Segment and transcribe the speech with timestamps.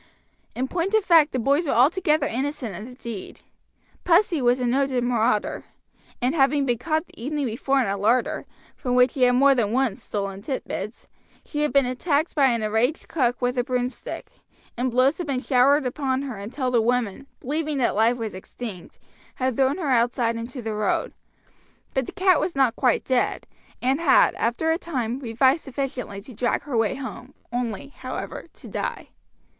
[0.55, 3.41] In point of fact the boys were altogether innocent of the deed.
[4.03, 5.65] Pussy was a noted marauder,
[6.19, 9.53] and having been caught the evening before in a larder, from which she had more
[9.53, 11.07] than once stolen titbits,
[11.45, 14.31] she had been attacked by an enraged cook with a broomstick,
[14.75, 18.97] and blows had been showered upon her until the woman, believing that life was extinct,
[19.35, 21.13] had thrown her outside into the road;
[21.93, 23.45] but the cat was not quite dead,
[23.83, 28.67] and had, after a time, revived sufficiently to drag her way home, only, however, to
[28.67, 29.09] die.